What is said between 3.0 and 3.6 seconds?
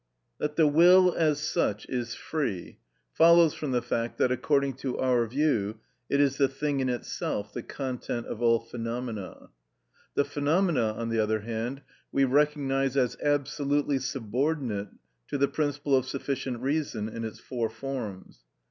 follows